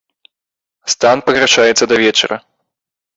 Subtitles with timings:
[0.93, 2.37] Стан пагаршаецца да вечара.